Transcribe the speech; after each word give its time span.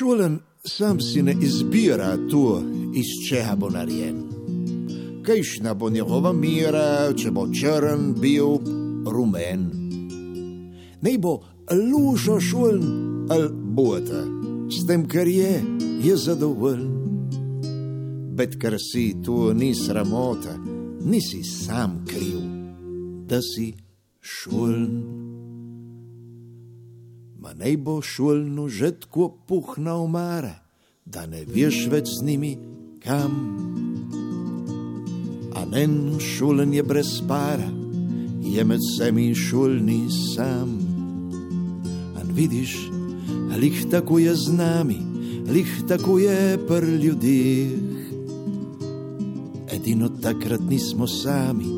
Šolen 0.00 0.38
sam 0.64 1.00
si 1.00 1.22
ne 1.22 1.34
izbira 1.42 2.16
to, 2.30 2.62
iz 2.94 3.06
čega 3.28 3.56
bo 3.56 3.68
narejen. 3.70 4.22
Kajšna 5.26 5.74
bo 5.74 5.90
njegova 5.90 6.32
mira, 6.32 7.12
če 7.12 7.30
bo 7.30 7.44
črn 7.52 8.14
bil 8.16 8.56
rumen. 9.12 9.66
Naj 11.04 11.18
bo 11.18 11.34
lužo 11.68 12.38
šolen 12.40 12.86
ali 13.30 13.48
bota, 13.52 14.22
s 14.72 14.86
tem, 14.88 15.04
kar 15.08 15.28
je, 15.28 15.60
je 16.04 16.16
zadovoljen. 16.16 16.88
Bet 18.40 18.56
ker 18.56 18.78
si 18.80 19.04
tu 19.24 19.52
ni 19.52 19.74
sramota, 19.74 20.56
nisi 21.04 21.42
sam 21.44 22.00
kriv, 22.08 22.40
da 23.28 23.42
si 23.42 23.74
šolen. 24.20 25.29
Ma 27.40 27.54
naj 27.56 27.76
bo 27.76 28.02
šolno 28.04 28.68
že 28.68 28.90
tako 29.00 29.32
puhna 29.48 29.96
umara, 29.96 30.60
da 31.06 31.24
ne 31.26 31.40
veš 31.48 31.86
več 31.88 32.12
z 32.20 32.24
njimi 32.28 32.50
kam. 33.00 33.32
A 35.56 35.64
nen 35.64 36.20
šolen 36.20 36.74
je 36.76 36.82
brez 36.84 37.22
para, 37.28 37.70
je 38.44 38.64
med 38.64 38.84
vsemi 38.84 39.32
šolni 39.34 40.10
sam. 40.12 40.76
An 42.20 42.28
vidiš, 42.36 42.76
lih 43.56 43.86
tako 43.90 44.18
je 44.18 44.36
z 44.36 44.52
nami, 44.52 45.00
lih 45.48 45.72
tako 45.88 46.18
je 46.18 46.58
pr 46.68 46.84
ljudeh. 46.84 47.72
Edino 49.72 50.12
takrat 50.20 50.60
nismo 50.60 51.06
sami, 51.08 51.72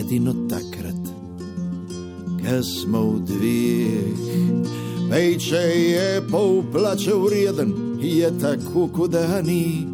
edino 0.00 0.32
takrat, 0.48 0.87
smo 2.62 3.18
dveh. 3.26 4.18
Ej, 5.12 5.30
če 5.40 5.62
je 5.74 6.08
pol 6.30 6.62
plače 6.72 7.14
vreden, 7.16 7.72
je 8.02 8.30
tako, 8.40 8.88
kot 8.92 9.14
da 9.16 9.40
ni. 9.42 9.86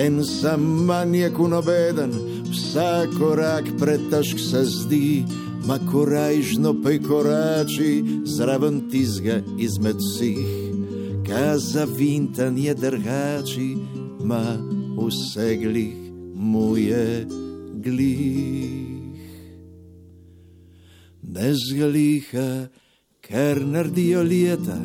En 0.00 0.22
sam 0.24 0.64
manj 0.88 1.16
je 1.16 1.32
kunobeden, 1.36 2.12
vsak 2.50 3.16
korak 3.18 3.68
pretežk 3.80 4.40
se 4.40 4.64
zdi, 4.64 5.24
ma 5.66 5.78
korajžno 5.90 6.74
pej 6.84 7.00
korači, 7.08 7.92
zraven 8.24 8.86
tizga 8.92 9.40
izmed 9.58 10.00
vseh. 10.00 10.56
Kaza 11.26 11.86
vintan 11.98 12.58
je 12.58 12.74
drgači, 12.74 13.70
ma 14.24 14.42
vse 14.96 15.54
glih 15.62 16.06
mu 16.36 16.76
je 16.76 17.26
glih. 17.74 18.35
Ne 21.46 21.54
zgliha, 21.54 22.66
ker 23.22 23.60
naredijo 23.62 24.22
leta, 24.26 24.78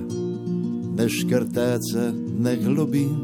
ne 0.98 1.08
škrtaca, 1.10 2.04
ne 2.14 2.54
globin. 2.56 3.16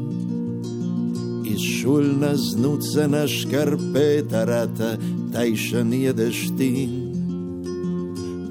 Iz 1.46 1.62
šulna 1.62 2.32
znuca 2.34 3.06
na 3.06 3.20
škarpeta 3.30 4.42
rata, 4.44 4.96
tajšan 5.32 5.92
je 5.92 6.14
deštin. 6.18 6.96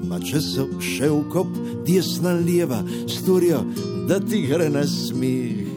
Ma 0.08 0.22
če 0.24 0.40
so 0.40 0.64
še 0.80 1.12
v 1.12 1.20
kop, 1.36 1.52
desna 1.84 2.32
leva, 2.32 2.80
storijo, 3.12 3.60
da 4.08 4.22
ti 4.24 4.46
gre 4.48 4.70
na 4.72 4.86
smih. 4.88 5.68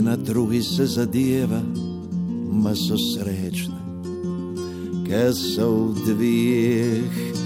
Ena 0.00 0.16
drugi 0.16 0.62
se 0.64 0.88
zadeva, 0.96 1.60
ma 2.64 2.72
so 2.72 2.96
srečne, 2.96 3.87
ker 5.08 5.32
so 5.32 5.90
v 5.90 6.04
dveh. 6.06 7.38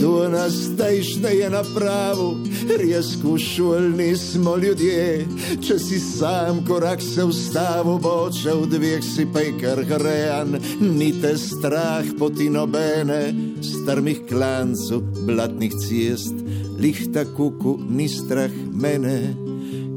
Do 0.00 0.28
nas 0.28 0.76
tajšne 0.78 1.30
je 1.30 1.50
na 1.50 1.62
pravu, 1.74 2.42
res 2.78 3.14
kušulni 3.22 4.16
smo 4.18 4.56
ljudje. 4.56 5.26
Če 5.62 5.78
si 5.78 6.00
sam 6.02 6.64
korak 6.66 7.02
se 7.02 7.22
vstavu, 7.24 7.94
bo 8.02 8.26
če 8.34 8.56
v 8.58 8.66
dveh 8.74 9.06
si 9.06 9.28
pa 9.30 9.44
je 9.46 9.54
kar 9.60 9.84
grejan, 9.86 10.58
ni 10.82 11.12
te 11.22 11.36
strah 11.38 12.10
poti 12.18 12.50
nobene, 12.50 13.30
strmih 13.62 14.26
klancu, 14.26 15.00
blatnih 15.22 15.78
cest, 15.86 16.34
lihta 16.82 17.22
kuku 17.38 17.78
ni 17.86 18.10
strah 18.10 18.52
mene, 18.74 19.18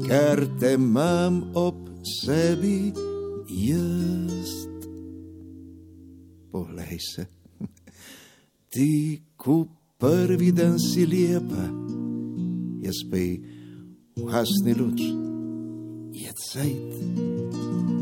ker 0.06 0.46
te 0.62 0.76
imam 0.78 1.42
ob 1.58 1.82
sebi 2.06 2.92
jaz. 3.50 4.69
Poglej 6.50 6.98
se, 7.14 7.26
ti 8.72 9.22
kup 9.36 9.68
prvi 9.98 10.52
dan 10.52 10.78
si 10.78 11.06
lepa, 11.06 11.66
jaz 12.82 13.04
pa 13.10 13.16
ji 13.16 13.42
uhasni 14.16 14.74
luč, 14.74 15.00
je 16.16 16.32
cajt. 16.46 18.00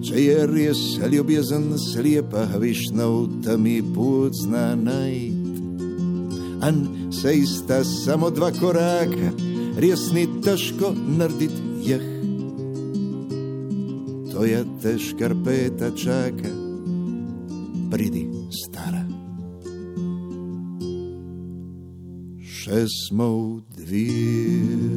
Če 0.00 0.22
je 0.22 0.46
res 0.48 0.80
ljubezen 1.12 1.66
slepa, 1.78 2.46
viš 2.62 2.86
na 2.96 3.04
utami 3.06 3.76
put 3.94 4.34
zna 4.34 4.72
najt. 4.74 5.50
An 6.66 6.80
se 7.12 7.34
ista 7.42 7.82
samo 7.84 8.30
dva 8.34 8.48
koraka, 8.56 9.30
res 9.80 10.08
ni 10.16 10.24
težko 10.44 10.94
narediti 11.18 11.62
jih. 11.84 12.08
To 14.32 14.46
je 14.48 14.64
težka 14.82 15.30
peta 15.44 15.90
čaka, 15.92 16.50
pridi 17.90 18.26
stara. 18.50 19.04
še 22.60 22.84
smo 22.86 23.26
v 23.34 23.62
dveh. 23.74 24.89